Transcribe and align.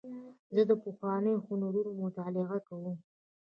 زه 0.55 0.61
د 0.69 0.71
پخوانیو 0.83 1.43
هنرونو 1.47 1.91
مطالعه 2.03 2.57
کوم. 2.67 2.95